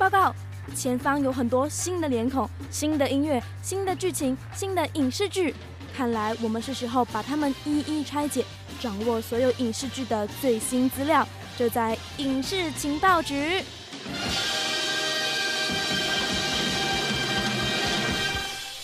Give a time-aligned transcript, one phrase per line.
[0.00, 0.34] 报告，
[0.74, 5.54] 前方有很多新的脸孔、新的音乐、新的剧情、新的影视剧。
[5.94, 8.42] 看来我们是时候把它们一一拆解，
[8.80, 11.28] 掌握所有影视剧的最新资料。
[11.54, 13.62] 就在影视情报局。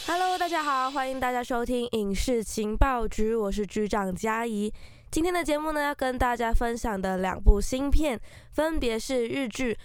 [0.07, 4.71] Hello，大家好，欢迎大家收听影视情报局，我是局长嘉怡。
[5.11, 8.21] 今天的节目呢，要跟大家分享的两部新片，
[8.53, 9.73] 分别是日剧《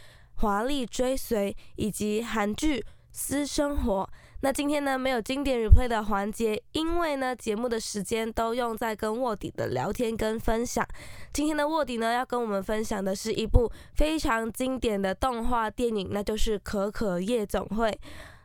[0.41, 2.80] 华丽追随》以及韩剧
[3.12, 4.04] 《私生活》。
[4.41, 10.84] 那今天呢，没有经典 replay 的环节，因为呢，节目的时间都用在跟卧底的聊天跟分享。
[11.32, 17.91] 今天的卧底呢，要跟我们分享的是一部非常经典的动画电影，那就是《可可夜总会》。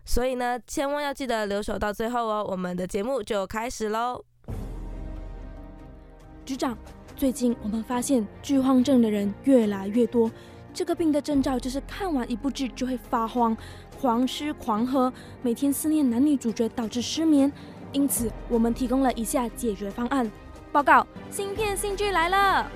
[0.05, 2.47] 所以呢，千万要记得留守到最后哦。
[2.47, 4.23] 我们的节目就开始喽。
[6.45, 6.77] 局长，
[7.17, 10.31] 最近我们发现巨荒症的人越来越多，
[10.77, 13.57] 这个病的征兆就是看完一部剧就会发慌。
[13.99, 15.11] 狂吃狂喝，
[15.41, 17.51] 每天思念男女主角，导致失眠。
[17.93, 20.31] 因此，我们提供了以下解决方案。
[20.71, 22.71] 报告，新片新剧来了。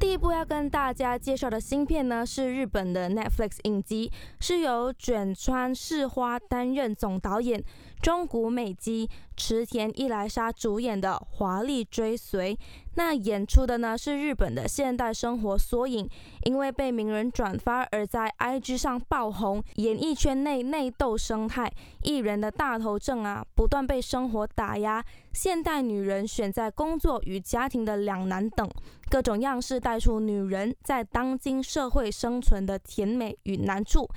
[0.00, 4.10] 第一部要跟大家介绍的新片呢，是日本的 Netflix 影集，
[4.40, 7.62] 是由卷川世花担任总导演。
[8.00, 12.54] 中谷美纪、池田一来沙主演的《华丽追随》，
[12.94, 16.08] 那演出的呢是日本的现代生活缩影。
[16.44, 21.70] 因为被名人转发而在 IG 上爆红，演艺圈内内斗生态，
[22.02, 28.68] 艺人的大头症啊，不断被生活打压，现代女人选在工作与家庭的两难等
[29.10, 34.08] 各种样式，带出女人在当今社会生存的甜美与难处。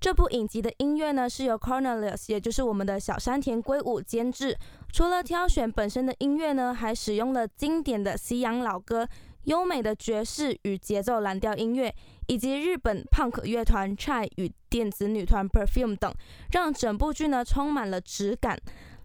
[0.00, 4.56] 这部影集的音乐呢，是由 Cornelius，也就是我们的小山田圭吾监制。
[4.90, 9.06] 除了挑选本身的音乐呢，还使用了经典的西洋老歌、
[9.44, 11.94] 优美的爵士与节奏蓝调音乐，
[12.28, 16.10] 以及日本 Punk 乐团 Chai 与电子女团 Perfume 等，
[16.52, 18.58] 让整部剧呢充满了质感。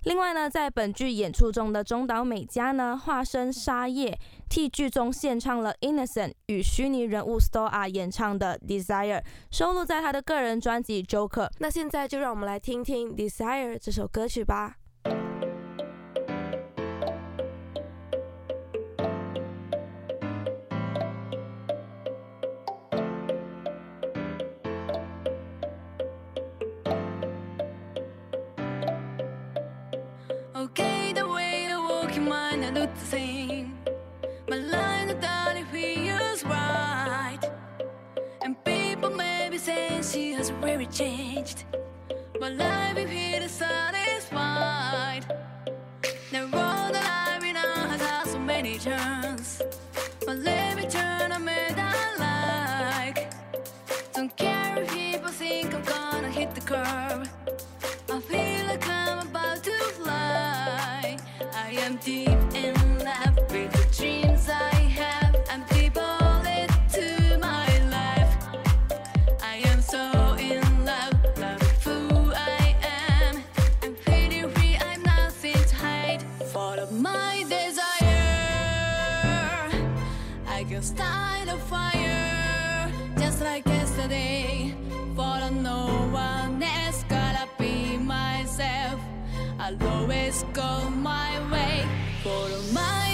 [0.05, 4.15] 另外呢，在本剧演出中的中岛美嘉呢，化身沙叶，
[4.47, 9.17] 替剧中献唱了《Innocent》与虚拟人物 Stoa 演唱的《Desire》，
[9.49, 11.47] 收录在他的个人专辑《Joker》。
[11.57, 14.75] 那现在就让我们来听听《Desire》这首歌曲吧。
[40.95, 41.65] Changed.
[42.39, 45.25] My life is here satisfied.
[46.31, 49.14] The road that I've been on has had so many turns.
[90.55, 91.85] Go my way.
[92.23, 93.04] Follow my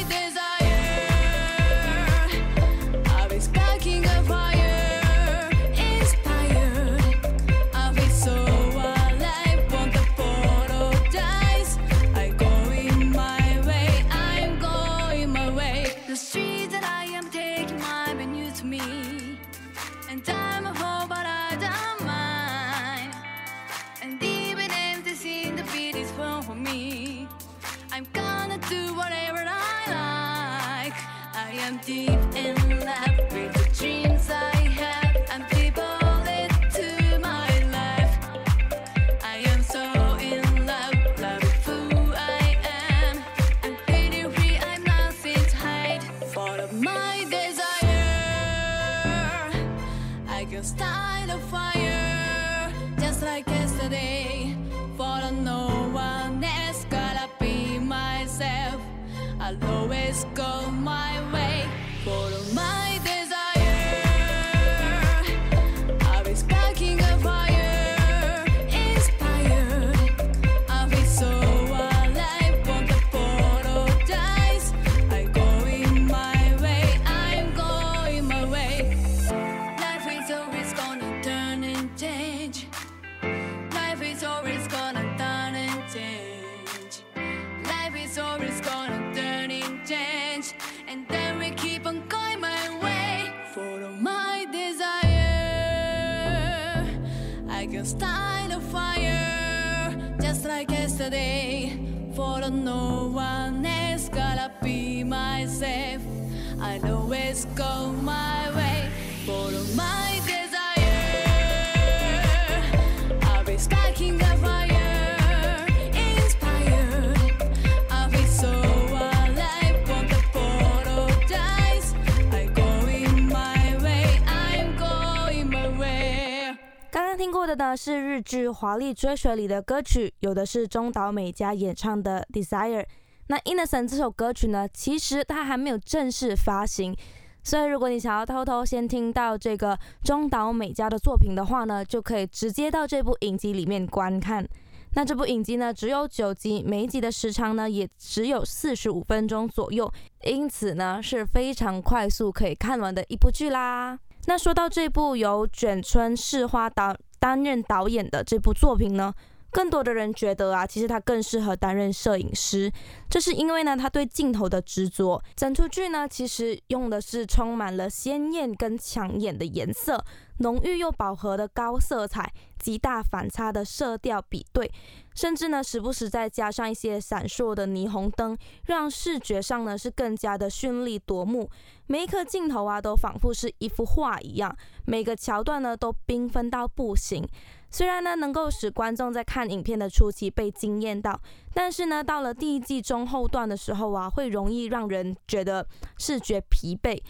[127.12, 132.84] 刚听过的呢是日剧《华丽追随》里的歌曲，有的是中岛美嘉演唱的《Desire》。
[133.28, 136.96] 那《Innocent》这首歌曲呢，其实它还没有正式发行，
[137.44, 144.48] 所以如果你想要偷偷先听到这个中岛美嘉的作品的话呢，就可以直接到这部影集里面观看。
[144.96, 149.92] 那这部影集呢只有九集，每一集的时长呢也只有四十五分钟左右，
[150.24, 154.00] 因此呢是非常快速可以看完的一部剧啦。
[154.26, 159.14] 那说到这部由卷村世花导担任导演的这部作品呢，
[159.52, 162.72] 更多的人觉得啊，其实他更适合担任摄影师，
[163.10, 165.22] 这是因为呢，他对镜头的执着。
[165.36, 170.04] 整出剧呢，其实用的是充满了鲜艳跟抢眼的颜色，
[170.38, 174.72] 浓郁又饱和的高色彩，极大反差的色调比对，
[175.14, 178.38] 甚至呢，时不时再加上一些闪烁的霓虹灯，
[178.68, 181.50] 让视觉上呢是更加的绚丽夺目。
[181.88, 184.56] 每一颗镜头啊，都仿佛是一幅画一样，
[184.86, 187.28] 每个桥段呢都缤纷到不行。
[187.72, 191.20] 虽然呢能够使观众在看影片的初期被惊艳到，
[191.54, 195.66] 但是呢到了第一季中后段的时候啊，会容易让人觉得
[195.98, 197.02] 视觉疲惫。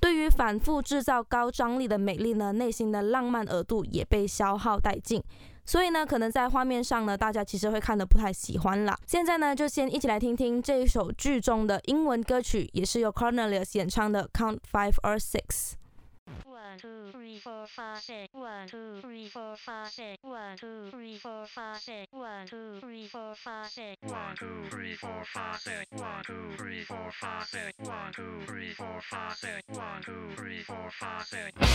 [0.00, 5.22] 对于反复制造高张力的美丽呢，内心的浪漫额度也被消耗殆尽。
[5.64, 8.96] 所以呢，可能在画面上呢，大家其实会看得不太喜欢啦。
[9.06, 15.72] 现在呢，就先一起来听听这一首剧中的英文歌曲，也是由 Cornelius 演唱的《Count Five or Six
[16.28, 18.34] Six》。One, two, three, four, five, six.
[18.34, 20.22] One, two, three, four, five, six.
[20.22, 22.12] One, two, three, four, five, six.
[22.12, 23.96] One, two, three, four, five, six.
[24.02, 25.86] One, two, three, four, five, six.
[25.92, 27.72] One, two, three, four, five, six.
[27.78, 29.62] One, two, three, four, five, six.
[29.68, 31.52] One, two, three, four, five, six.
[31.58, 31.68] One,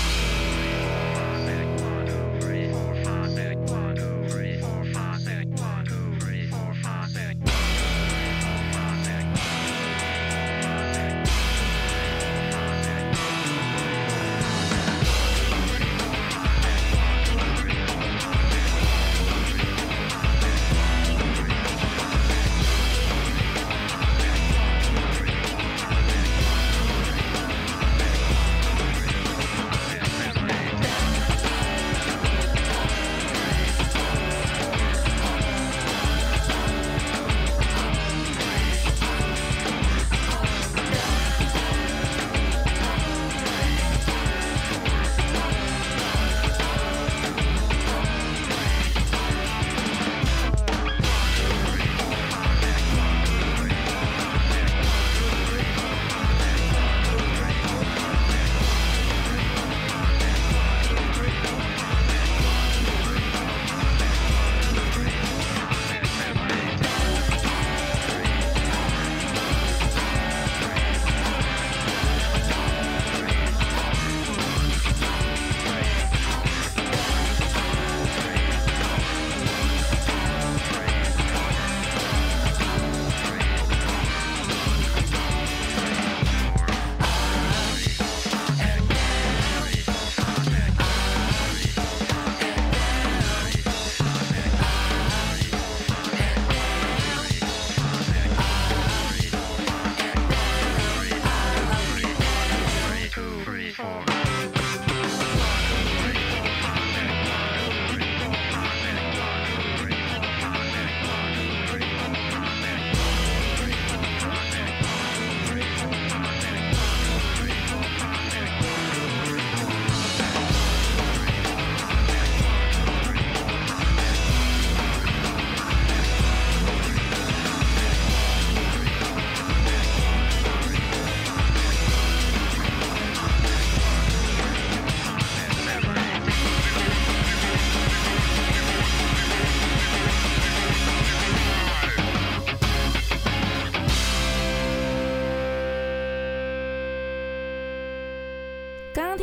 [2.07, 3.55] two, three, four, five, six.
[3.71, 4.92] One, two, three, four, five, six.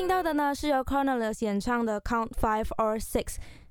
[0.01, 3.25] 听到的呢，是由 Cornelius 演唱的《Count Five or Six》。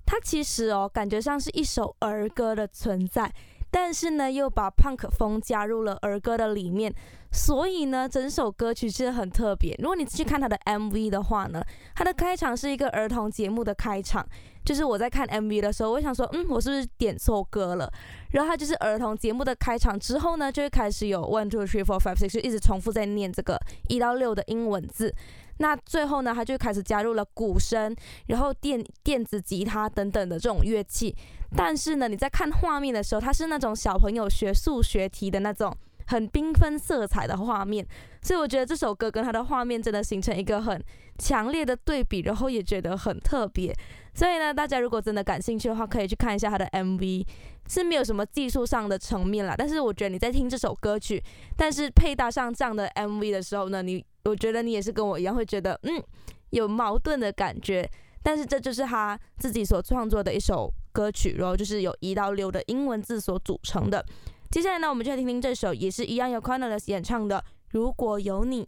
[0.05, 3.33] 它其实哦，感觉像是一首儿歌的存在。
[3.71, 6.93] 但是呢又把 punk 风加入了儿歌的里面，
[7.31, 9.75] 所以呢整首歌曲是很特别。
[9.79, 11.63] 如果你去看它的 MV 的话呢，
[11.95, 14.23] 它的开场是一个儿童节目的开场，
[14.63, 17.91] 就是我在看 MV 的时候，我想说，嗯，我是不是点错歌了？
[18.33, 25.11] 然后它就是儿童节目的开场之后呢，就会开始有 one two three four five six，就一直重复在念这个一到六的英文字。
[25.59, 27.95] 那最后呢，他就开始加入了鼓声，
[28.27, 31.15] 然后电电子吉他等等的这种乐器。
[31.55, 35.75] 但是呢，你在看画面的时候，它是那种小朋友学数学题的那种
[36.07, 37.85] 很缤纷色彩的画面，
[38.21, 40.83] 所以我觉得这首歌跟它的画面真的形成一个很
[41.17, 43.75] 强烈的对比，然后也觉得很特别。
[44.13, 47.25] 所以呢，大家如果真的感兴趣的话，可以去看一下它的 MV，
[47.67, 49.55] 是没有什么技术上的层面啦。
[49.57, 51.23] 但是我觉得你在听这首歌曲，
[51.57, 56.03] 但是配搭上这样的 MV 的时候呢，你我觉得你也是跟我一样会觉得，嗯，
[56.51, 57.89] 有矛盾的感觉。
[58.21, 64.05] 但是这就是他自己所创作的一首歌曲，然后就是有一到六的英文字所组成的。
[64.51, 67.37] 接下来呢，我们就来听听这首也是一样由 c o n n e l l s 演唱的
[67.71, 68.63] 《如果有你》。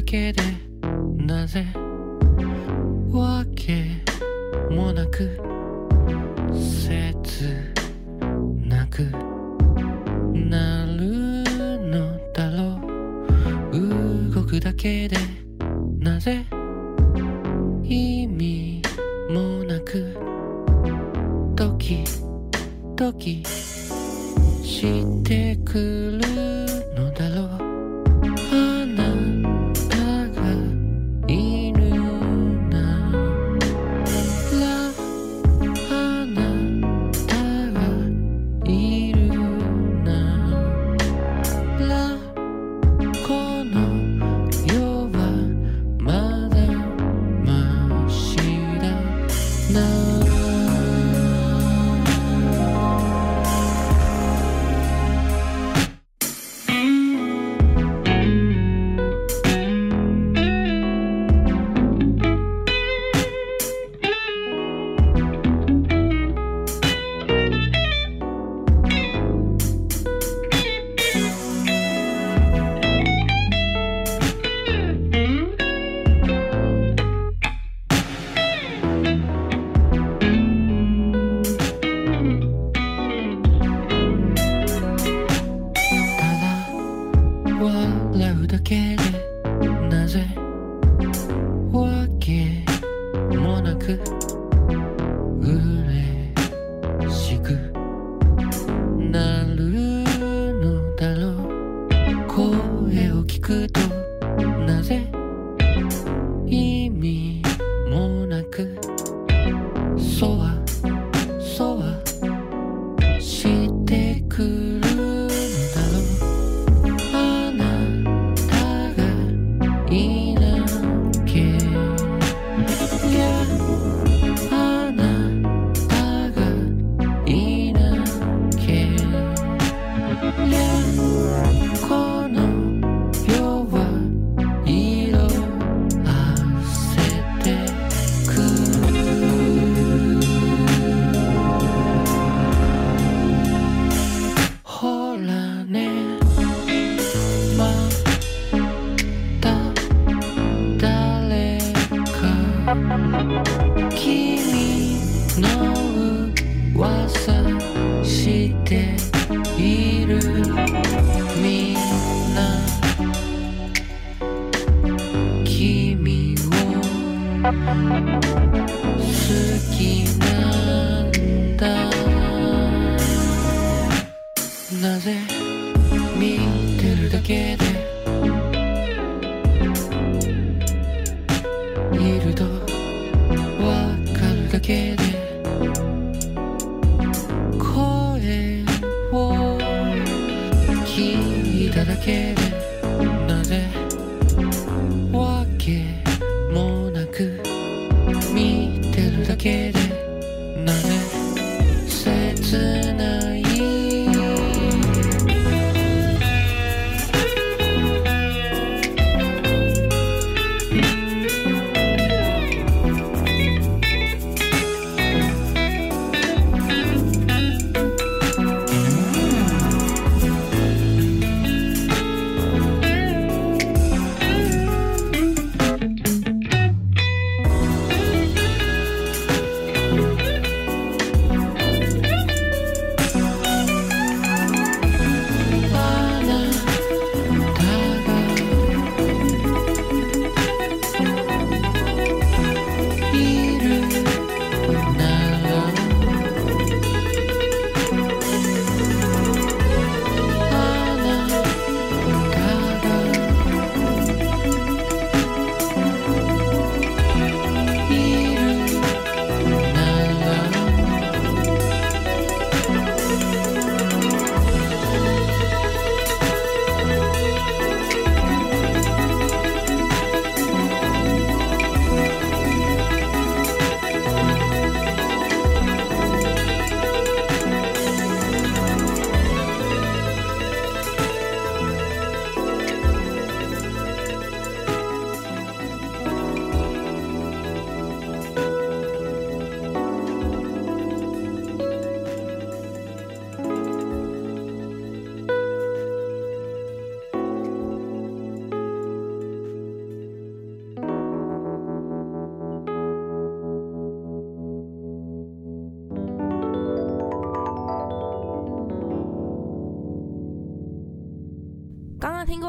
[0.00, 0.42] だけで
[1.18, 1.62] なぜ
[3.10, 3.84] わけ
[4.70, 5.38] もなく
[6.54, 7.70] 切
[8.64, 9.02] なく
[10.32, 11.02] なる
[11.82, 12.80] のだろ
[13.72, 14.30] う。
[14.32, 15.18] 動くだけで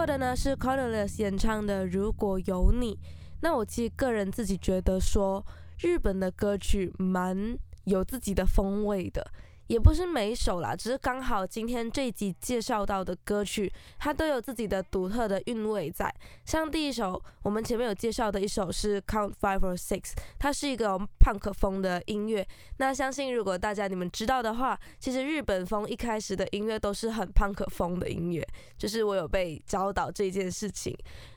[0.01, 2.95] 过的呢是 Cornelius 演唱的《如果有你》。
[3.41, 5.45] 那我其实个人自己觉得说，
[5.77, 9.23] 日本的歌曲蛮有自己的风味的，
[9.71, 16.13] 也不是每一首啦，只是刚好今天这一集介绍到的歌曲，它都有自己的独特的韵味在。
[16.43, 22.45] 像第一首我们前面有介绍的一首是 Count Five or Six，它是一个 punk 风的音乐。
[22.79, 28.45] 那相信如果大家你们知道的话，其实日本风一开始的音乐都是很 punk 风的音乐，
[28.77, 30.93] 就是我有被教导这件事情。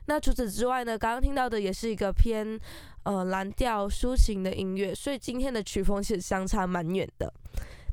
[0.07, 2.59] 那除此之外呢，刚刚听到的也是一个偏
[3.05, 7.33] 呃蓝调抒情的音乐，所以今天的曲风其实相差蛮远的。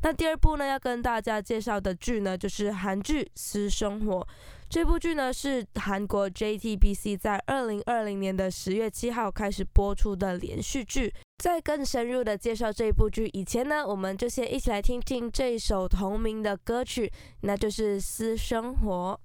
[0.03, 4.21] 那第二部呢，要跟大家介绍的剧呢，就是韩剧《私生活》。
[4.67, 11.13] 这部剧呢是韩国 JTBC 在二零二零年的十月七号开始播出的连续剧。
[11.37, 17.11] 在更深入的介绍这部剧以前呢，我们就先一起来听听这首同名的歌曲，
[17.41, 19.19] 那就是《私生活》。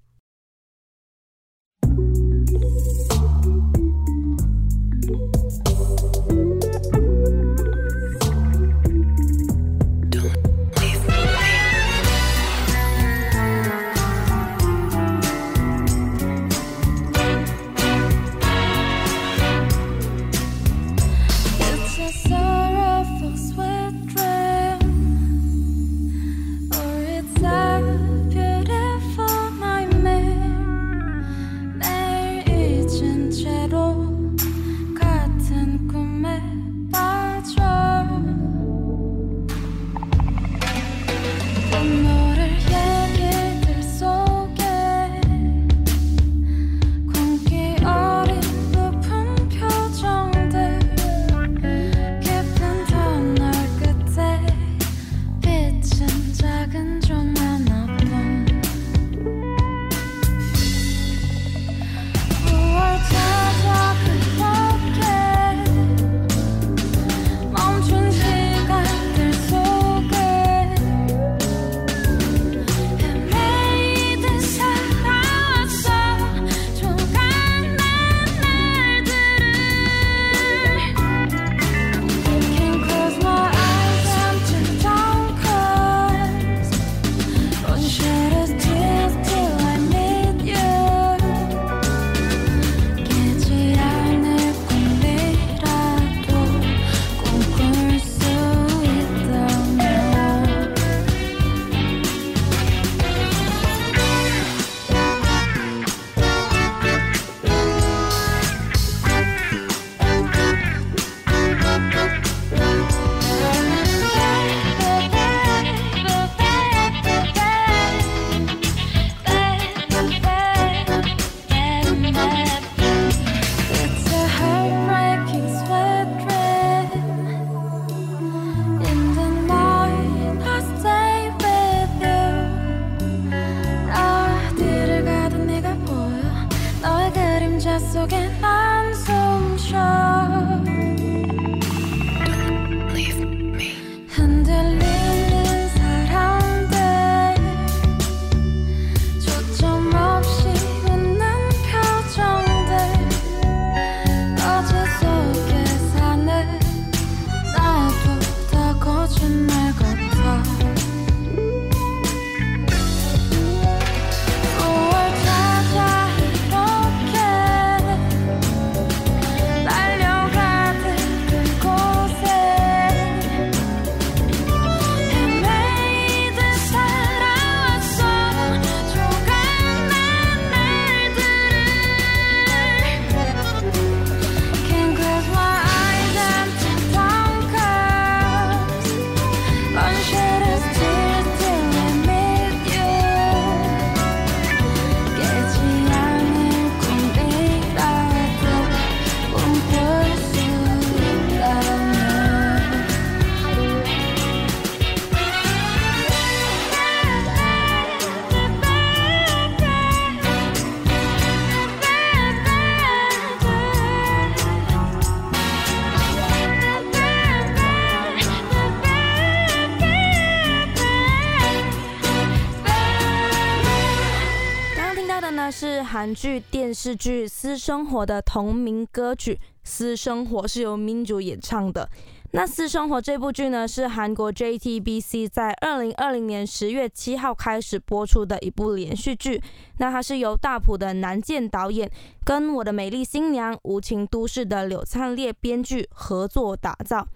[225.97, 229.33] 韩剧电视剧《私生活》的同名歌曲
[229.63, 231.89] 《私生活》，是由民主演唱的。
[232.33, 239.41] 那《私生活》这部剧呢，是韩国 JTBC 在二零二零年十月七号开始播出的一部连续剧。
[239.79, 241.89] 那它是由大埔的南健导演
[242.23, 247.07] 跟《我的美丽新娘》《无情都市》的柳灿烈编剧合作打造。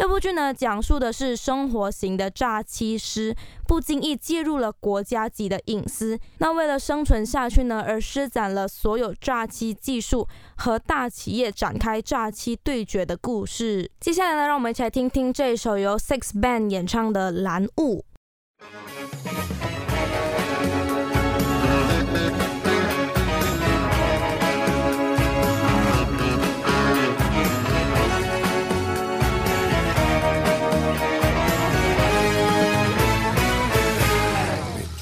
[0.00, 3.34] 这部剧呢，讲述的是生活型的诈欺师
[3.66, 13.90] 不经意介入了国家级的隐私，那为了生存下去呢，而施展了所有诈欺技术，和大企业展开诈欺对决的故事。
[13.98, 18.04] 接下来呢，让我们一起来听听这首由 Six Band 演唱的《蓝雾》。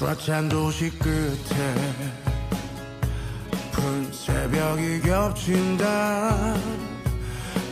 [0.07, 1.75] 꽉찬 도시 끝에
[3.73, 6.55] 푸른 새벽이 겹친다.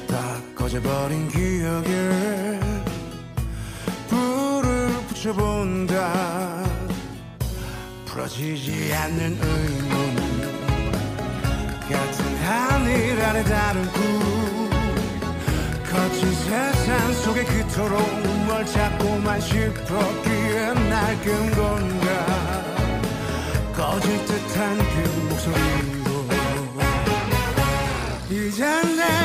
[0.06, 2.60] 다 꺼져버린 기억에
[4.10, 6.66] 불을 붙여본다.
[8.04, 10.16] 풀어지지 않는 의문
[11.90, 14.35] 같은 하늘 아래 다른 꿈
[15.96, 18.02] 거친 세상 속에 그토록
[18.46, 22.08] 뭘 찾고만 싶었기에 날 끈 건가?
[23.76, 24.84] 꺼질 듯한 그
[25.30, 26.26] 목소리로.
[28.30, 29.25] 이젠 내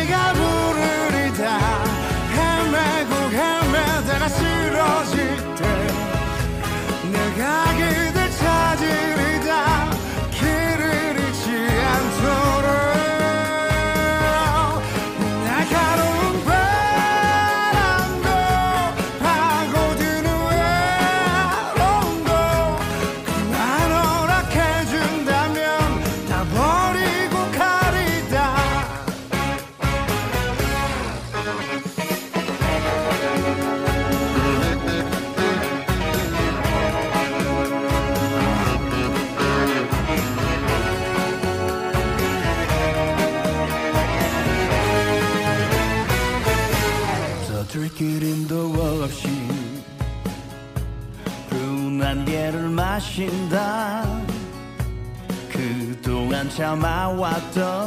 [57.55, 57.80] Don't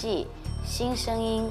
[0.00, 0.26] 即、
[0.64, 1.46] 新声音、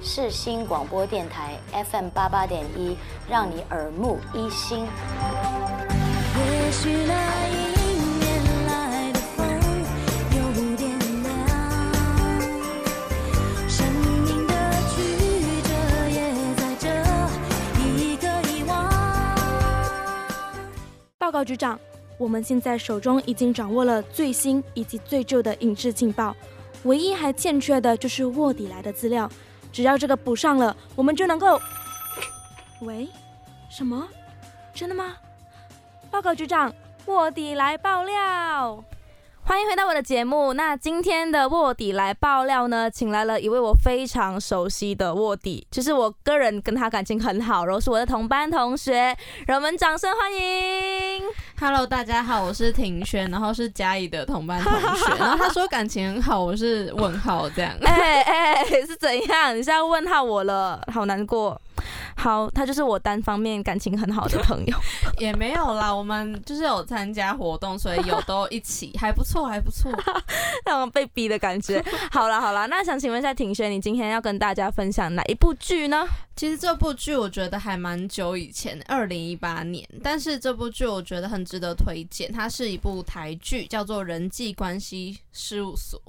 [0.00, 1.58] 视新广播电台
[1.90, 2.96] FM 八八点一，
[3.28, 4.84] 让你耳目一新。
[4.84, 7.74] 也许那一
[8.68, 9.44] 来的风
[10.30, 10.38] 有
[10.76, 10.96] 点，
[13.68, 14.54] 生命的
[14.94, 14.94] 曲
[15.64, 15.68] 折
[16.08, 16.20] 也
[16.54, 16.86] 在这
[17.82, 18.70] 一个遗忘。
[21.18, 21.76] 报告局长。
[22.16, 26.34] 我们现在手中已经掌握了最新以及最旧的影视情报，
[26.88, 29.30] 唯一还欠缺的就是卧底来的资料，
[29.70, 31.60] 只要这个补上了，我们就能够。
[32.80, 33.06] 喂，
[33.68, 34.08] 什么？
[34.72, 35.16] 真的吗？
[36.10, 36.74] 报告局长，
[37.04, 38.82] 卧底来爆料。
[39.48, 40.52] 欢迎回到我的节目。
[40.52, 51.22] 那今天的卧底来爆料呢，请来了一位我非常熟悉的卧底，就是我个人跟他感情很好，然后是我的同班同学，让我们掌声欢迎。
[51.58, 55.16] Hello，大家好，我是庭轩，然后是嘉怡的同班同学。
[55.16, 57.74] 然后他说感情很好，我是问号这样。
[57.80, 59.56] 哎哎，是怎样？
[59.56, 60.78] 你是要问号我了？
[60.92, 61.58] 好难过。
[62.16, 64.76] 好，他就是我单方面感情很好的朋友。
[65.18, 69.92] 也没有啦，我们就是有参加活动，所以有都一起，还不错，还不错。
[70.64, 71.82] 让我被逼的感觉。
[72.10, 76.06] 好了好了，那想请问一下庭轩，你今天要跟大家分享哪一部剧呢？
[76.36, 82.32] 其实这部剧我觉得还蛮久以前，二零一八年，但是这部剧我觉得很值得推荐。
[82.32, 86.00] 它是一部台剧，叫做《人际关系事务所》。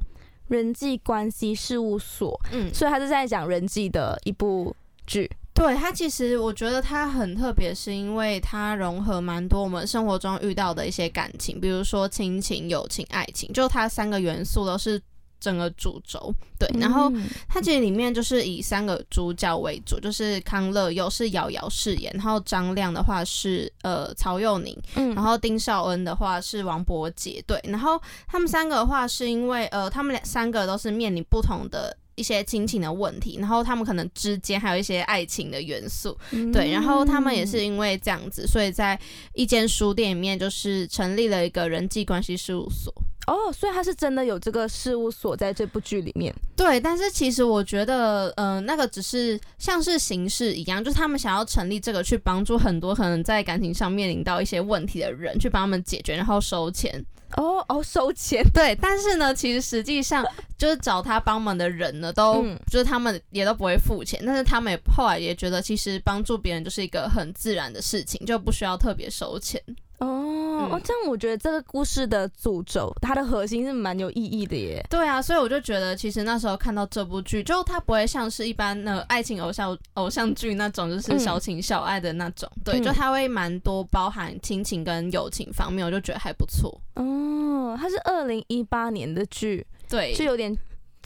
[0.48, 4.76] 人际关系事务所，嗯，所以他是在讲人际的一部
[5.06, 5.30] 剧。
[5.60, 15.02] 对它其实我觉得它很特别，是因为它融合蛮多我们生活中遇到的一些感情，比如说亲情、友情、爱情，就它三个元素都是
[15.38, 16.34] 整个主轴。
[16.58, 31.98] 对，然后嗯它其实里面就是以三个主角为主，就是康乐又是瑶瑶饰演，然后张亮的话是呃曹佑宁，嗯然后丁少恩的话是王伯杰，对，然后他们三个的话是因为呃他们两三个都是面临不同的。
[32.20, 36.18] 一些亲情的问题，然后他们可能之间还有一些爱情的元素，
[36.52, 39.00] 对，然后他们也是因为这样子，所以在
[39.34, 42.94] 一间书店里面就是成立了一个人际关系事务所。
[43.28, 46.34] 哦，所以他是真的有这个事务所在这部剧里面。
[46.56, 57.06] 对，但是其实我觉得，呃，那个只是像是形式一样，就是他们想要成立这个去帮助很多可能在感情上面临到一些问题的人，去帮他们解决，然后收钱。
[57.38, 58.44] 哦哦，收钱。
[58.54, 60.26] 对，但是呢，其实实际上
[60.58, 69.62] 就是找他帮忙的人呢，都、嗯就是他们也都不会付钱，但是他们也后来也觉得，其实帮助别人就是一个很自然的事情，就不需要特别收钱。
[70.00, 74.86] 哦、嗯哦，这样我觉得这个故事的主轴，它的核心是蛮有意义的耶。
[74.90, 82.50] 对啊，所以我就觉得，其实那时候看到这部剧，就它不会像是一般的爱情偶像偶像剧那种，就是嗯小情小爱的那种。
[82.64, 86.80] 对，嗯就它会蛮多包含亲情跟友情方面，我就觉得还不错。
[86.96, 90.56] 哦，它是二零一八年的剧，对，就有点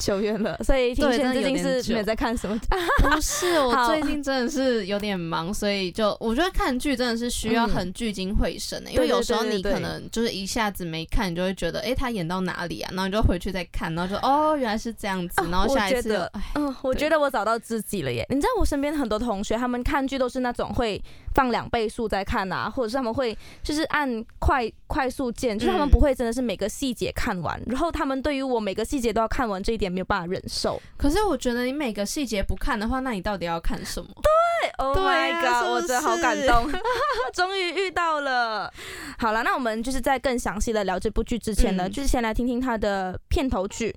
[0.04, 2.60] 久远了，所以庭对真的轩最近是没有在看什么？
[3.00, 12.90] 不是，我好最近真的是有点忙，所以就我觉得看剧真的是需要嗯很聚精会神的、因为有时候你可能就是一下子没看，你就会觉得，诶，他演到哪里啊？
[12.92, 18.26] 然后你就回去再看，然后就哦，原来是这样子，啊然后下一次嗯，我觉得我找到自己了耶！
[18.30, 21.02] 你知道我身边很多同学，他们看剧都是那种会
[21.34, 30.82] 放两倍速在看啊，或者是他们会就是按快快速键，就是他们嗯不会真的是每个细节看完，然后他们对于我每个细节都要看完这一点没有办法忍受。
[30.98, 34.10] 可是我觉得你每个细节不看的话，那你到底要看什么？
[34.64, 35.70] 对 Oh 对 my 啊 god！
[35.72, 36.72] 我真的好感动，
[37.34, 38.72] 终于遇到了。
[39.18, 43.94] 好了，那我们就是在更详细的聊这部剧之前呢，嗯就是先来听听它的片头曲，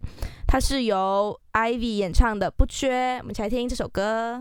[0.48, 4.40] 它是由 Ivy 演唱的《不缺》，我们一起来听这首歌。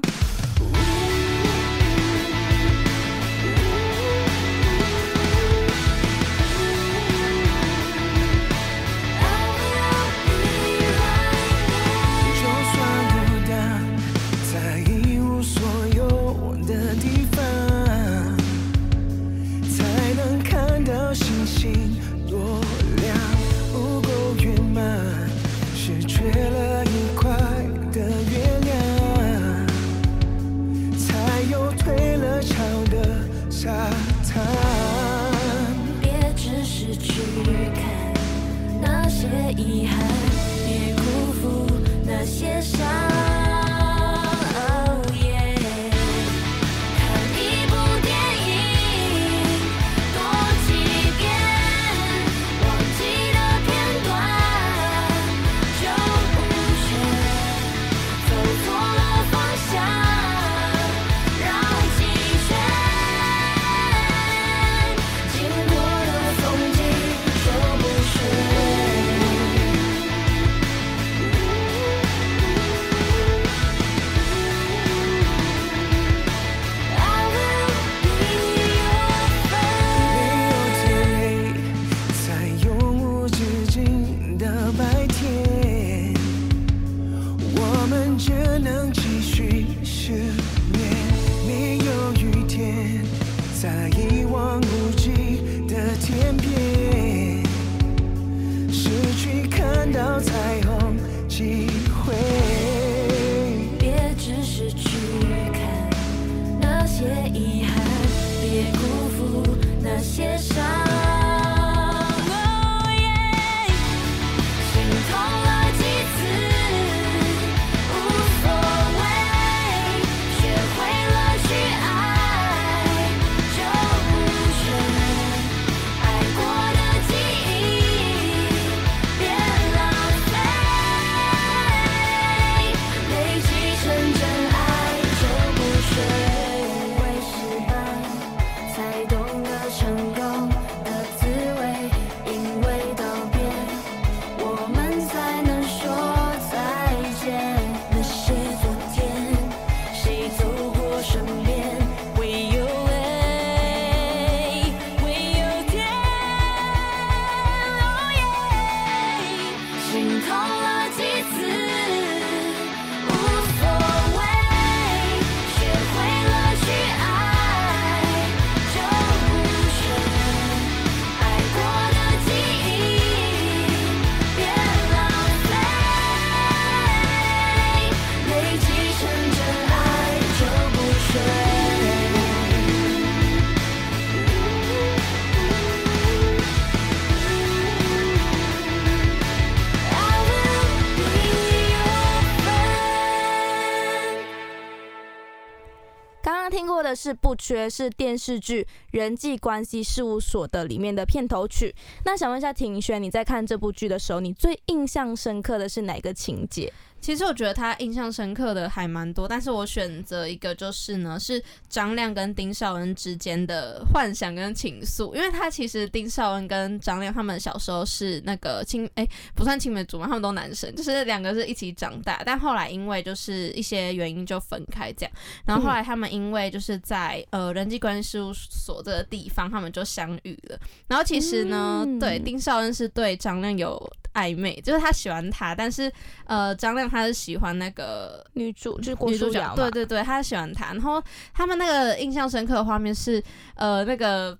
[197.06, 201.74] 是《不缺》，是电视剧《人际关系事务所》的里面的片头曲。
[202.04, 206.74] 那想问一下庭轩，你在看这部剧的时候，你最印象深刻的是哪个情节？
[207.02, 225.12] 其实我觉得他印象深刻的还蛮多，但是我选择一个就是呢，是张亮跟丁少恩之间的幻想跟情愫，因为他其实丁少恩跟张亮他们小时候是那个青哎、不算青梅竹马，他们都男生，就是两个是一起长大，但后来因为就是一些原因就分开这样，
[225.46, 232.00] 然后后来他们因为就是在呃人际关系事务所这个地方，他们就相遇了，然后其实呢，嗯。
[232.00, 233.82] 对丁少恩是对张亮有
[234.14, 235.92] 暧昧，就是他喜欢他，但是
[236.26, 240.68] 呃张亮他是喜欢那个女主就是郭女主角，书瑶，对对对，他喜欢她。
[240.68, 243.22] 然后他们那个印象深刻的画面是，
[243.56, 244.38] 呃，那个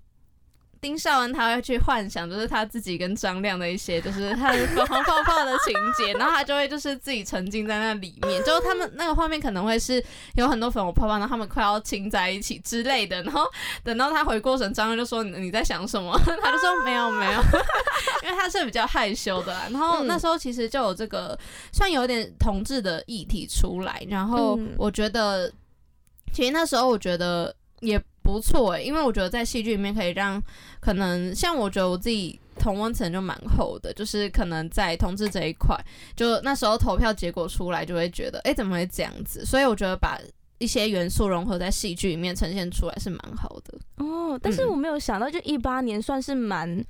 [0.86, 10.00] 丁少恩他会去幻想，就是他自己跟张亮的一些，就是他的粉红泡泡的情节，然后他就会就是自己沉浸在那里面，就他们那个画面可能会是
[10.36, 13.44] 有很多粉红泡泡，然后他们快要亲在一起之类的，然后
[13.82, 16.16] 等到他回过神，张亮就说你在想什么？
[16.40, 17.40] 他就说没有没有，
[18.22, 19.66] 因为他是比较害羞的啦。
[19.72, 21.36] 然后那时候其实就有这个
[21.72, 25.52] 算有点同志的议题出来，然后我觉得，
[26.32, 30.42] 其实那时候我觉得也不错诶、因为我觉得在戏剧里面可以让
[30.80, 35.78] 可能像我觉得我自己同温层就蛮厚的，就是可能在同志这一块，
[36.16, 39.44] 就那时候投票结果出来就会觉得，诶，怎么会这样子？
[39.44, 40.18] 所以我觉得把
[40.58, 43.78] 一些元素融合在戏剧里面呈现出来是蛮好的。
[44.04, 46.84] 哦，但是嗯我没有想到，就一八年算是蛮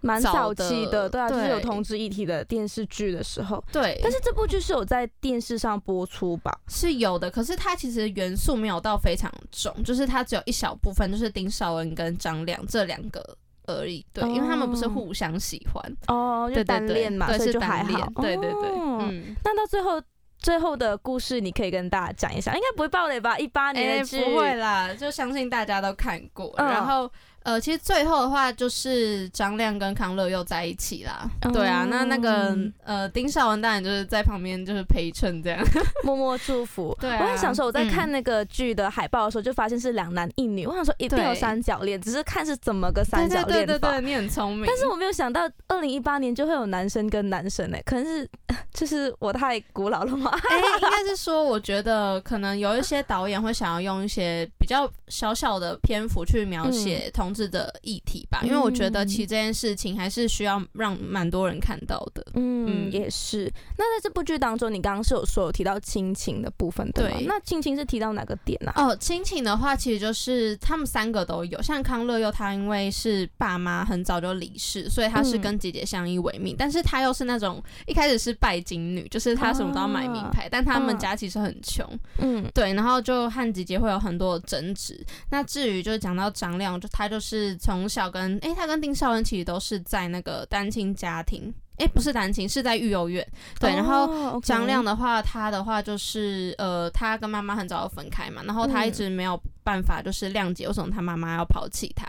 [0.00, 3.62] 蛮早期的，对啊，就是有对同志议题的电视剧的时候。
[3.72, 6.52] 对，但是这部剧是有在电视上播出吧？
[6.68, 13.36] 是有的，可是它其实元素没有到非常重，就是它只有一小部分，就是丁少恩跟张亮这两个
[13.66, 14.04] 而已。
[14.12, 17.84] 对，因为他们不是哦互相喜欢，哦，就对对对单恋嘛，所以就还。
[17.84, 19.36] 对对对，哦嗯。
[19.44, 20.00] 那到最后
[20.38, 23.38] 最后的故事，你可以跟大家讲一下，应该不会爆雷吧？
[23.38, 26.54] 一八年哎、的剧、不会啦，就相信大家都看过。
[26.58, 27.10] 嗯然后
[27.46, 31.30] 呃，其实最后的话就是张亮跟康乐又在一起啦。
[31.42, 35.64] 哦对啊，那那个呃丁少文当然就是在旁边就是陪衬这样。
[36.02, 36.96] 默默祝福。
[37.00, 40.66] 对啊我在想说，我在嗯看那个剧的海报的时候，就发现是两男一女。
[40.66, 43.78] 我想说一定有三角恋，只是看是怎么个三角对恋法。
[43.78, 44.66] 对对对，你很聪明。
[44.66, 48.28] 但是我没有想到，二零一八年就会有男生跟男生哎、可能是
[48.74, 50.32] 就是我太古老了吗？
[50.50, 62.26] 哎、应该是说，我觉得可能有一些导演会想要用一些比较小小的篇幅去描写同志的议题吧，因为我觉得其实这件事情还是需要让蛮多人看到的。
[62.34, 63.48] 嗯，嗯也是。
[63.78, 67.20] 那在这部剧当中，你刚刚是有说有提到亲情的部分对吗？
[67.26, 68.72] 那亲情是提到哪个点啊？
[68.74, 71.62] 哦，亲情的话，其实就是他们三个都有。
[71.62, 76.56] 像康乐佑，他因为是爸妈很早就离世，所以他是嗯跟姐姐相依为命。
[76.58, 81.86] 但是他又是那种一开始是拜金女，就是他什么都要买名牌，但他们嗯家其实很穷。
[82.18, 85.04] 嗯对，然后就和姐姐会有很多的争执。
[85.30, 93.26] 那至于就是讲到张亮，就他就是从小跟诶，他跟丁少恩其实都是在那个单亲家庭，诶，不是单亲，是在育幼院。
[93.60, 102.06] 对，然后张亮的话，他的话就是呃，他跟妈妈很早就分开嘛，然后他一嗯直没有办法就是谅解为什么他妈妈要抛弃他。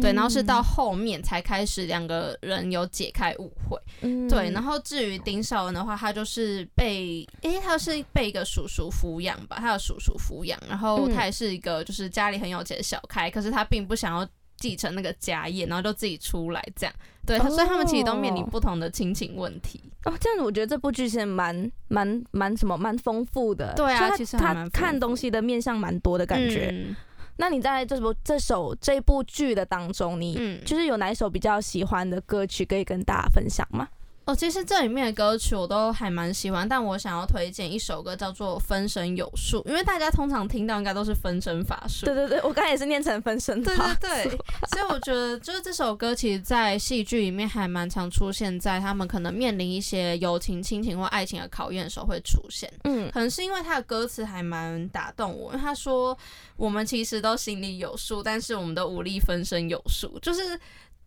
[0.00, 3.78] 对，然后是到后面才开始两个人有解开误会。
[4.00, 16.94] 嗯对，然后至于丁少文的话，他就是被，诶，他是被一个叔叔抚养吧，他的叔叔抚养，然后嗯他也是一个就是家里很有钱的小开，可是他并不想要继承那个家业，然后就自己出来这样。
[17.30, 19.80] 对，他所以他们其实都面临哦不同的亲情问题。
[20.04, 23.72] 哦，这样子我觉得这部剧其实蛮蛮蛮什么蛮丰富的。
[23.74, 26.70] 对啊他其实他看东西的面向蛮多的感觉。
[26.72, 26.96] 嗯
[27.36, 33.88] 那你在这部这首这部剧的当中，你嗯就是有哪一首比较喜欢的歌曲可以跟大家分享吗？
[34.26, 42.06] 哦，其实这里面的歌曲我都还蛮喜欢，但我想要推荐一首歌叫做《分身有术》，因为大家通常听到应该都是分身法术。
[42.06, 44.38] 对对对，我刚才也是念成分身对法对对对，
[44.70, 52.72] 所以我觉得就是这首歌，其实，在戏剧里面还蛮常出现在他们可能面临一些友情、亲情或爱情的考验的时候会出现。
[52.84, 56.16] 嗯可能是因为他的歌词还蛮打动我，因为他说
[56.56, 60.60] 我们其实都心里有数，但是我们都无力分身有术，就是。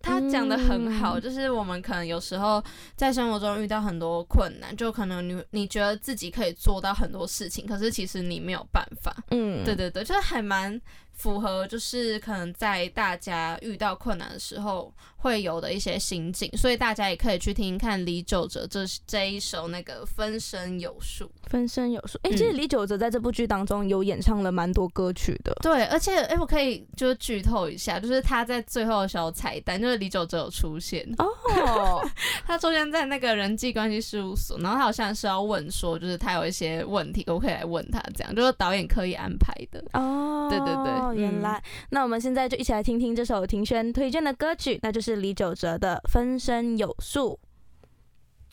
[0.03, 2.63] 他讲的很好，嗯就是我们可能有时候
[2.95, 9.15] 在生活中遇到很多困难，就可能你你觉得自己可以做到很多事情，可是其实你没有办法。
[9.31, 10.79] 嗯，对对对，就是还蛮
[11.13, 21.31] 符合，就是可能在大家遇到困难的时候会有的一些心境，所以大家也可以去听听看李玖哲这这一首那个分身有术。
[21.45, 22.19] 分身有术。
[22.23, 25.55] 哎、其实嗯李玖哲在这部剧当中有演唱了蛮多歌曲的。
[25.61, 32.01] 对，而且哎、我可以就是剧透一下，就是他在最后的小彩蛋，就是李玖哲有出现，哦，
[32.45, 38.03] 他出现在那个人际关系事务所，然后他好像是要问说，就是他有一些问题，我可以来问他？
[38.15, 39.83] 这样就是导演刻意安排的。
[39.93, 41.61] 哦，对对对嗯原来。
[41.89, 47.39] 那我们现在就一起来听听这首庭轩推荐的歌曲，那就是李玖哲的《分身有术》。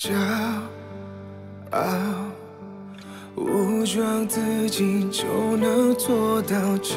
[0.03, 0.15] 骄
[1.73, 1.81] 傲，
[3.37, 6.97] 武装自己就能做到，至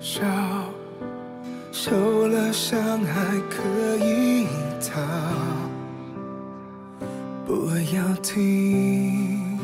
[0.00, 0.22] 少
[1.70, 4.46] 受了伤还可以
[4.80, 5.00] 逃。
[7.46, 9.58] 不要听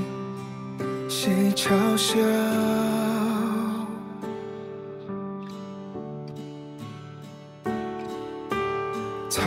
[1.09, 3.00] 谁嘲笑。
[9.41, 9.47] 讨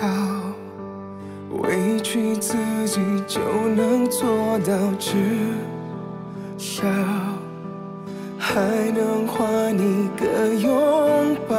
[0.00, 0.08] 好，
[1.58, 2.56] 委屈自
[2.86, 3.40] 己就
[3.76, 5.12] 能做到，至
[6.56, 6.86] 少
[8.38, 8.62] 还
[8.92, 11.54] 能换你个拥抱。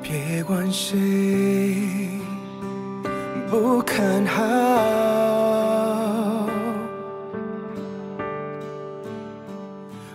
[0.00, 1.76] 别管谁
[3.50, 4.40] 不看好。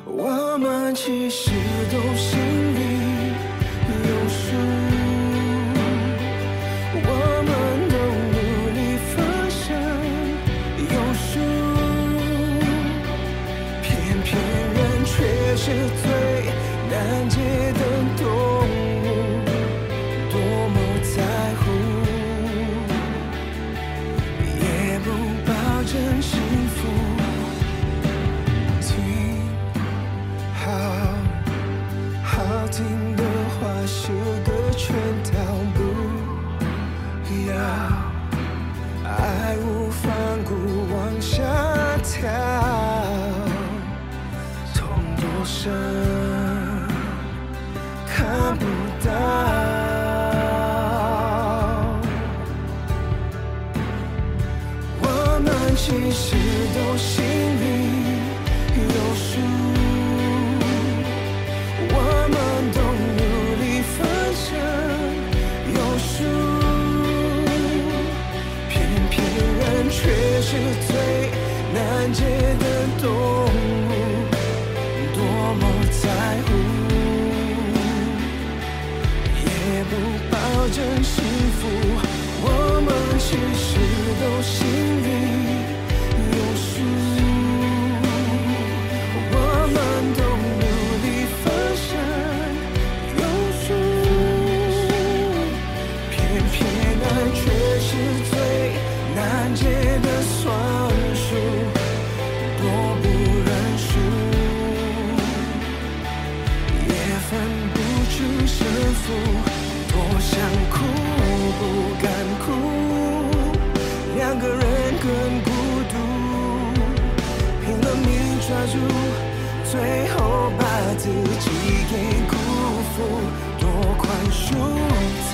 [0.05, 1.51] 我们其实
[1.91, 2.39] 都心
[15.67, 16.45] 是最
[16.89, 18.46] 难解的痛。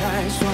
[0.04, 0.53] 才算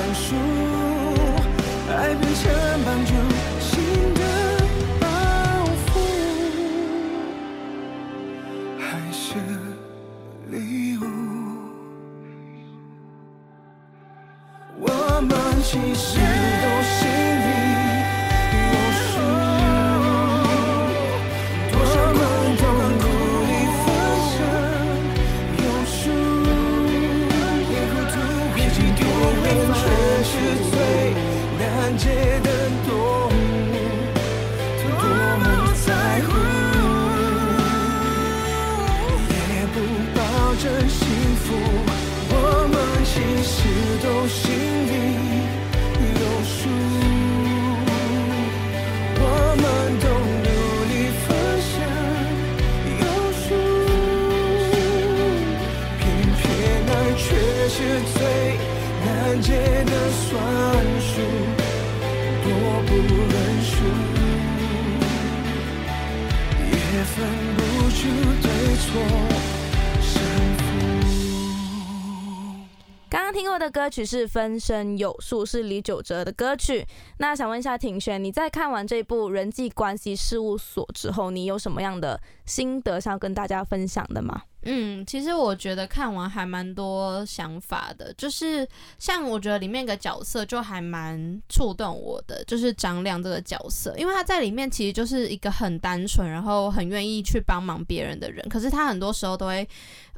[73.69, 76.85] 歌曲是《分身有术》，是李玖哲的歌曲。
[77.17, 84.43] 那想问一下庭轩，你在看完这部《人际关系事务所》之后，你有什么样的心得想要跟大家分享的吗？
[84.63, 88.67] 嗯，其实我觉得看完还蛮多想法的，就是
[88.97, 99.65] 像我觉得里面一个角色就还蛮触动我的，就是张亮这个角色，因为他在里面其实就是一个很单纯，然后很愿意去帮忙别人的人，可是他很多时候都会。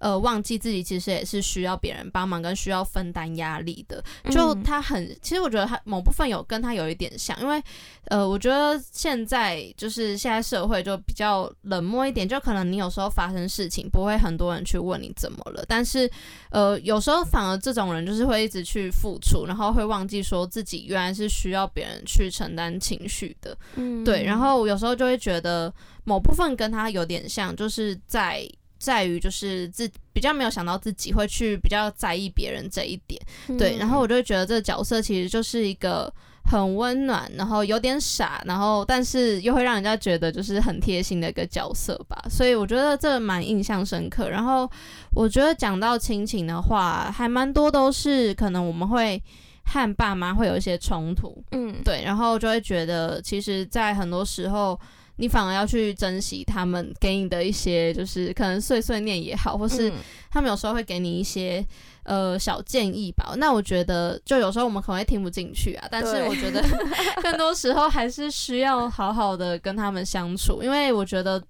[0.02, 4.04] 呃，忘记自己其实也是需要别人帮忙跟需要分担压力的。
[4.32, 7.62] 就嗯他很，其实我觉得他某部分有跟他有一点像，因为
[8.06, 16.10] 呃，我觉得现在就是现在社会就比较冷漠一点，就可能你有时候发生事情不会很多人去问你怎么了，但是
[16.50, 23.56] 呃，有时候反而这种人就是会一直去付出，然后会忘记说自己原来是需要别人去承担情绪的。
[23.76, 25.72] 嗯对，然后有时候就会觉得
[26.06, 28.50] 某部分跟他有点像，就是在
[28.82, 33.22] 在于就是自比较没有想到自己会去比较在意别人这一点，
[33.60, 36.12] 对，然后我就会觉得这个角色其实就是一个
[36.44, 44.28] 很温暖，然后有点傻，然后但是又会让人家觉得就是很贴心的一个角色吧，所以我觉得这蛮印象深刻。
[44.28, 44.68] 然后
[45.14, 49.22] 我觉得讲到亲情的话，还蛮多都是可能我们会
[49.64, 54.78] 和爸妈会有一些冲突，嗯，对，然后就会觉得，其实，在很多时候，
[55.22, 59.94] 你反而要去珍惜他们给你的一些，就是可能碎碎念也好，或是嗯
[60.32, 61.64] 他们有时候会给你一些
[62.04, 63.36] 呃小建议吧。
[63.38, 66.62] 那我觉得，就有时候我们可能会听不进去啊，但是我觉得
[67.22, 71.42] 更多时候还是需要好好的跟他们相处，因为我觉得。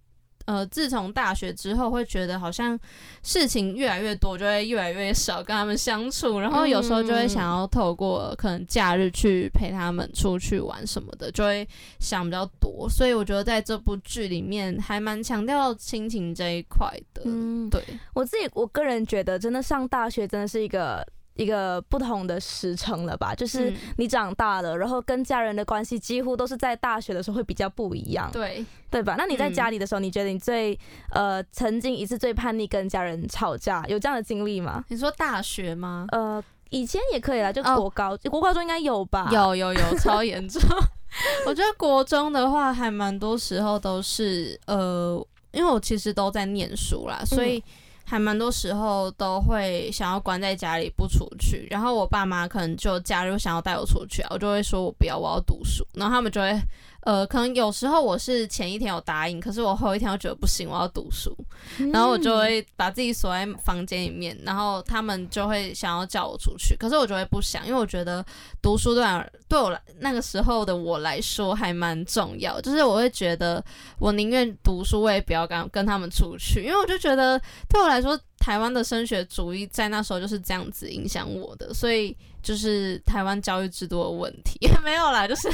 [0.51, 2.77] 呃，自从大学之后，会觉得好像
[3.23, 11.65] 事情越来越多，就会越来越少跟他们相处，然后有时候就会想要透过可能假日去陪他们出去玩什么的，就会
[12.01, 12.89] 想比较多。
[12.89, 17.21] 所以我觉得在这部剧里面还蛮强调亲情这一块的。
[17.23, 17.81] 嗯，对，
[18.13, 21.07] 我自己我个人觉得，真的上大学真的是一个
[21.41, 23.33] 一个不同的时程了吧？
[23.33, 29.15] 就是嗯你长大了，然后跟家人的关系几乎都是在大学的时候会比较不一样，对，对吧？
[29.17, 30.77] 那你在嗯家里的时候，你觉得你最
[31.11, 34.83] 呃曾经一次最叛逆跟家人吵架，有这样的经历吗？
[34.89, 36.05] 你说大学吗？
[36.11, 39.29] 呃，以前也可以啦，就哦国高、国高中应该有吧？
[39.31, 40.61] 有有有，超严重。
[41.45, 45.21] 我觉得国中的话，还蛮多时候都是呃，
[45.51, 47.61] 因为我其实都在念书啦，所以
[48.05, 51.67] 还蛮多时候都会想要关在家里不出去。
[51.69, 55.85] 然后我爸妈可能就假日想要带我出去啊，我就会说我不要，我要读书。
[55.93, 56.59] 然后他们就会
[57.01, 61.35] 呃，可能有时候我是前一天有答应，可是我后一天又觉得不行，我要读书。
[61.79, 68.23] 嗯，然后我就会把自己锁在房间里面，然后他们就会想要叫我出去，可是我就会不想，因为我觉得
[68.61, 73.63] 读书对我对我来那个时候的我来说还蛮重要，就是我会觉得
[73.99, 84.59] 我宁愿读书，我也不要跟跟他们出去，因为我就觉得对我来说，台湾的升学主义在那时候就是这样子影响我的，所以就是台湾教育制度的问题。
[84.83, 85.47] 没有啦，就是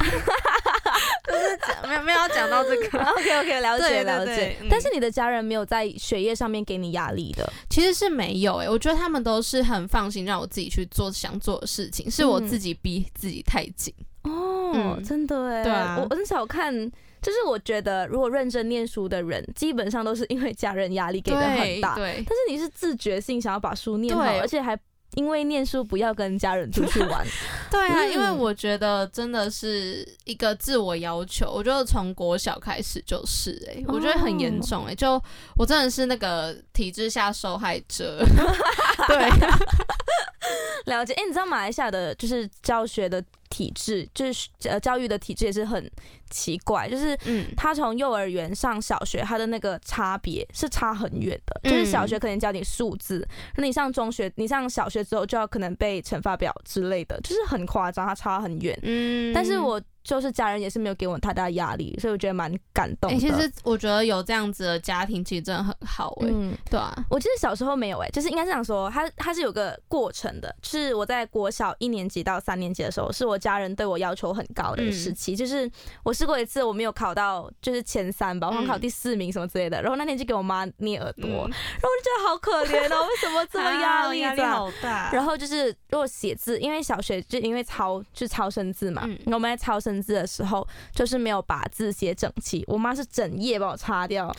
[1.42, 4.58] 就是讲没有没有要讲到这个， OK OK，了解了解。
[4.70, 13.94] 但是你的家人没有在学业上面给你压力的，其实是没有诶、欸我觉得他们都是很放心让我自己去做想做的事情，是我自己逼自己太紧。
[14.24, 15.04] 哦，嗯。
[15.04, 15.98] 真的哎，对啊。
[16.00, 16.74] 我很少看，
[17.22, 24.78] 就是我觉得如果认真念书的人，基本上都是因为家人压力给的很大，对但是你是自觉性想要把书念好，而且还
[25.18, 27.26] 因为念书不要跟家人出去玩，
[27.72, 35.20] 对啊，因为嗯我觉得真的是一个自我要求，我觉得从国小开始就是诶、我觉得很严重诶、就
[35.56, 38.24] 我真的是那个体制下受害者。
[39.08, 39.30] 对，
[40.86, 41.14] 了解。
[41.14, 45.90] 哎、你知道马来西亚的就是教学的体制，就是呃教育的体制也是很
[46.30, 51.60] 奇怪，就是嗯，他从幼儿园上小学，他的那个差别是差很远的。
[51.64, 58.78] 嗯就是小学可能教你数字，那你上中学，你上小学之后就要可能背乘法表之类的，就是很夸张，他差很远。
[58.84, 63.20] 嗯但是我就是家人也是没有给我太大压力，所以我觉得蛮感动哎、的。
[63.20, 75.70] 其实我觉得有这样子的家庭其实真的很好诶、嗯，对啊，我记得小时候没有哎、就是应该是想说，它它是有个过程的，是我在国小一年级到三年级的时候，是我家人对我要求很高的时期，就是
[76.04, 84.72] 我试过一次我没有考到就是前三吧，我好像考嗯第四名什么之类的，然后那天就给我妈捏耳朵，嗯然后我就觉得好可怜哦，为什么这么压力啊这样？
[84.82, 94.34] 大然后就是如果写字，因为小学就因为抄就是抄生字嘛，嗯然后我们在抄生字的时候，就是没有把字写整齐，我妈是整页把我擦掉，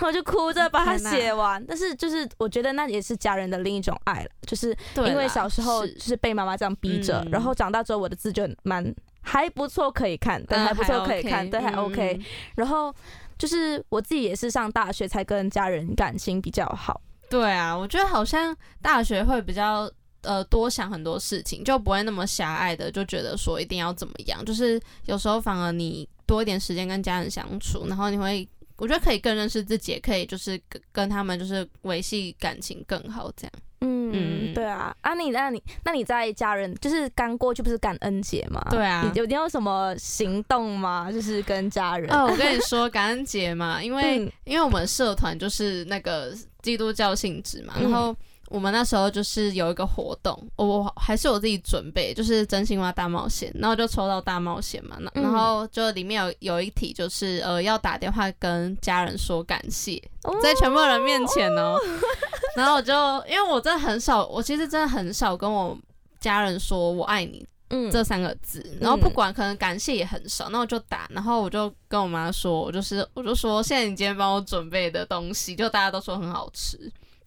[0.00, 1.64] 我就哭着把它写完。
[1.66, 12.14] 但是就是我觉得那也是家人的另一种爱了，就是因为小时候是就是被妈妈这样逼着，嗯然后长大之后我的字就蛮还不错可以看，对，嗯还不错可以看，对，还 OK。
[12.18, 12.24] 嗯
[12.56, 12.94] 然后
[13.36, 17.00] 就是我自己也是上大学才跟家人感情比较好。
[17.30, 19.90] 对啊，我觉得好像大学会比较
[20.24, 24.44] 呃多想很多事情，就不会那么狭隘的就觉得说一定要怎么样。
[24.44, 28.48] 就是有时候反而你多一点时间跟家人相处，然后你会。
[28.76, 33.52] 我觉得可以更认识自己，也可以就是跟跟他们就是维系感情更好，这样。
[33.82, 38.60] 嗯，嗯对啊，啊你那你那你在家人就是刚过去不是感恩节吗？
[38.72, 41.08] 对啊你有你有什么行动吗？
[41.12, 42.10] 就是跟家人？
[42.12, 48.12] 哦，我跟你说，感恩节嘛，因为、 嗯因为我们社团就是那个基督教性质嘛，嗯然后
[48.48, 55.22] 我们那时候就是有一个活动，我还是我自己准备，就是真心话大冒险，然后就抽到大冒险嘛，那嗯。
[55.22, 60.34] 然后就里面有有一题就是呃要打电话跟家人说感谢，哦。
[60.42, 61.78] 在全部人面前哦，
[62.54, 62.92] 然后我就
[63.28, 65.76] 因为我真的很少，我其实真的很少跟我
[66.20, 67.90] 家人说我爱你嗯。
[67.90, 76.78] 这三个字，然后不管可能感谢也很少，那我就打，然后我就跟我妈说，我就是我就说，现在你今天帮我准备的东西，就大家都说很好吃。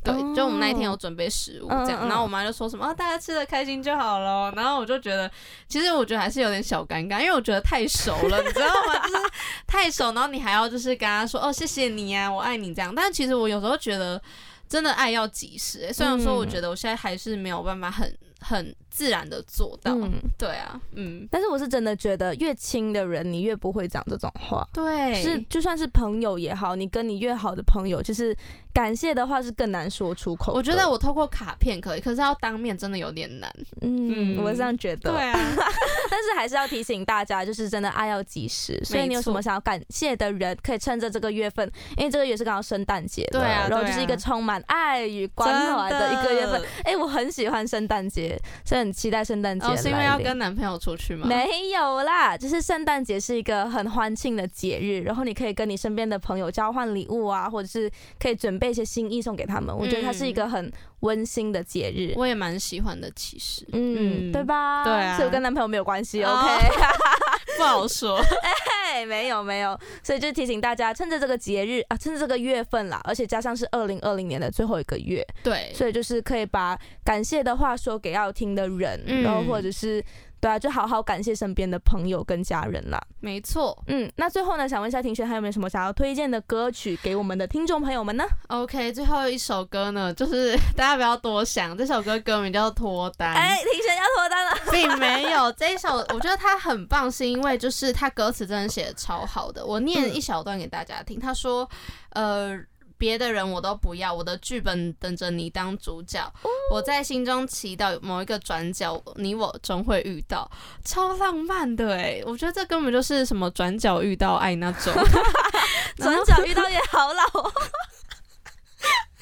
[0.03, 2.07] 对，哦就我们那一天有准备食物这样，嗯。
[2.07, 5.29] 嗯然后我妈就说什么、啊、大家吃的开心就好了，然后我就觉得，
[5.67, 8.97] 其实我觉得还是有点小尴尬，因为我觉得太熟了，你知道吗？
[9.05, 9.23] 就是
[9.65, 14.21] 太熟，然后你还要就是跟他说哦谢谢你啊，我爱你这样，但其实我有时候觉得
[14.69, 16.49] 真的爱要及时、欸，虽然说我嗯。
[16.49, 24.67] 觉得我现在还是没有办法很很自然的做到，嗯对啊，嗯，但是我是真的觉得越亲的人，你越不会讲这种话。
[24.73, 28.35] 对，是，就算是朋友也好，你跟你越好的朋友，就是
[28.73, 30.51] 感谢的话是更难说出口。
[30.51, 33.53] 我觉得我透过卡片可以，可是要当面真的有点难。
[33.81, 35.11] 嗯，嗯我是这样觉得。
[35.11, 35.33] 对啊，
[36.09, 38.81] 但是还是要提醒大家，就是真的爱要及时。
[38.83, 46.59] 所以你有什么想要感谢的人，可以趁着这个月份，因为这个月是刚好圣诞节，对啊然后就是一个充满爱与关怀的一个月份。
[46.83, 51.27] 哎、我很喜欢圣诞节，所以很期待圣诞节哦，是因为要跟男朋友出去吗？
[51.27, 59.75] 没有啦，就是圣诞节是一个很欢庆的节日，然后你可以跟你身边的朋友交换礼物啊，或者是可以准备一些心意送给他们。
[59.77, 60.71] 我觉得它是一个很
[61.01, 62.13] 温馨的节日。
[62.15, 64.83] 我也蛮喜欢的，其实，嗯，嗯对吧？
[64.83, 66.69] 对啊所以跟男朋友没有关系哦，OK？
[67.57, 68.19] 不好说。
[68.87, 80.03] 哎，没有没有，所以就提醒大家，趁着这个节日啊，趁着这个月份啦，而且加上是二零二零年的最后一个月，对，所以就是可以把感谢的话说给要听的人，嗯然后或者是
[80.39, 83.01] 对啊，就好好感谢身边的朋友跟家人啦。
[83.19, 83.77] 没错。
[83.87, 93.33] 嗯，那最后呢，想问一下庭轩，还有没有什么想要推荐的歌曲给我们的听众朋友们呢？OK，最后一首歌呢，就是 大家不要多想，这首歌歌名叫《脱单》。
[93.37, 94.57] 哎，庭轩要脱单了。
[94.71, 99.65] 并没有这一首，我觉得它很棒，是因为就是它歌词真的写的超好的。
[99.65, 101.67] 我念一小段给大家听，他说
[102.13, 102.59] ：“呃，
[102.97, 106.31] 别的人我都不要，我的剧本等着你当主角。
[106.71, 110.49] 我在心中祈祷某一个转角，你我终会遇到。”
[110.83, 114.93] 超浪漫的哎，我觉得这根本就是什么转角遇到爱那种。
[115.97, 117.51] 转角遇到也好老哦。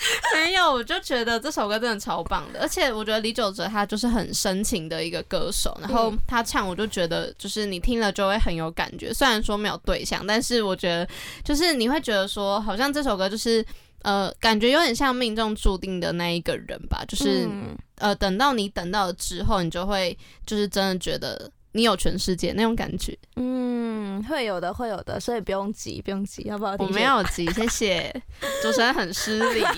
[0.34, 11.08] 没有，我就觉得这首歌真的超棒的，而且我觉得李玖哲他就是很深情的一个歌手，然后他唱我就觉得就是你听了就会很有感觉，虽然说没有对象，但是我觉得
[11.43, 13.66] 就是你会觉得说好像这首歌就是
[14.01, 17.76] 呃感觉有点像命中注定的那一个人吧，就是、嗯。
[17.97, 23.17] 呃等到你等到了之后，你就会就是真的觉得你有全世界那种感觉。
[23.36, 26.73] 嗯，会有的，会有的，所以不用急，不用急，要不要？
[26.80, 28.21] 我没有急，谢谢，
[28.63, 29.61] 主持人很失礼。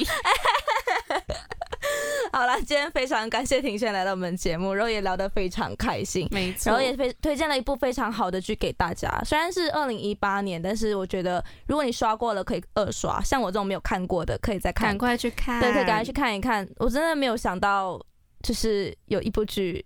[2.32, 6.28] 好啦，今天非常感谢庭轩来到我们节目，然后也聊得非常开心。
[6.30, 13.20] 没错，然后也非推荐了一部非常好的剧给大家，虽然是二零一八年，但是我觉得如果你刷过了，可以二刷。
[13.24, 14.98] 像我这种没有看过的，可以再看赶。
[15.00, 16.68] 快去看，对，可以赶快去看一看。
[16.78, 18.00] 我真的没有想到，
[18.43, 19.84] 就是有一部剧，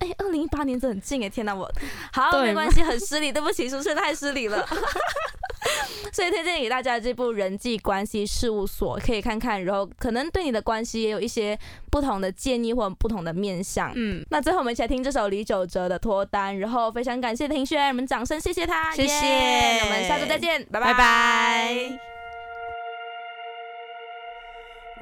[0.00, 1.28] 哎，二零一八年真很近哎！
[1.28, 1.70] 天哪，我
[2.12, 4.66] 好对没关系，很失礼，对不起，主持人太失礼了。
[6.12, 11.56] 所以推荐给大家这部人际关系事务所，可以看看，然后可能对你的关系也有一些
[11.90, 13.92] 不同的建议或不同的面向。
[13.94, 14.24] 嗯。
[14.30, 21.98] 那最后我们一起来听这首李玖哲的《脱单》，然后非常感谢庭轩，我们掌声谢谢他，谢谢耶我们下周再见，拜拜拜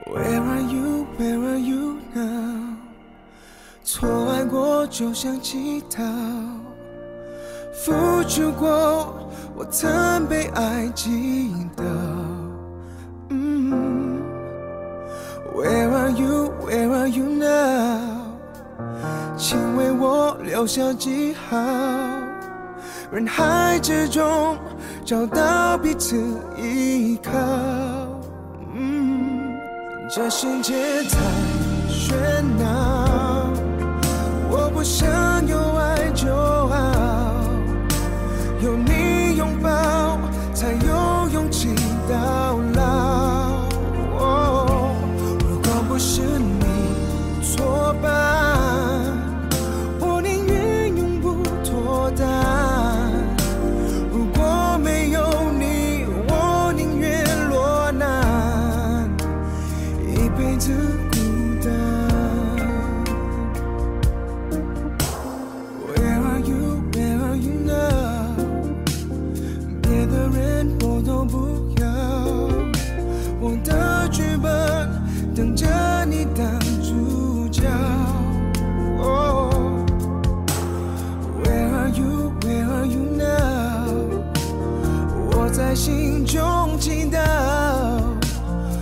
[0.06, 1.06] Where are you?
[1.18, 2.87] Where are you now?
[3.90, 6.02] 错爱过就像乞讨，
[7.72, 9.26] 付出过，
[9.56, 11.82] 我曾被爱击倒。
[13.30, 14.20] 嗯
[15.56, 16.52] ，Where are you?
[16.66, 18.26] Where are you now?
[19.38, 21.56] 请为我留下记号，
[23.10, 24.58] 人海之中
[25.02, 26.14] 找到彼此
[26.58, 27.32] 依靠。
[28.74, 29.56] 嗯，
[30.10, 30.74] 这世界
[31.04, 31.16] 太
[31.88, 32.12] 喧
[32.58, 32.97] 闹，
[34.78, 35.08] 我想
[35.48, 36.32] 有爱就
[36.70, 36.97] 爱，
[85.68, 87.20] 在心中祈祷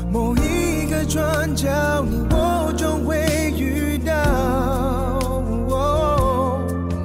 [0.08, 1.66] 某一个转角
[2.08, 4.12] 你我终会遇到。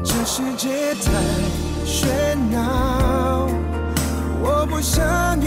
[0.04, 1.12] 这世界太
[1.84, 3.50] 喧闹
[4.44, 5.41] 我不想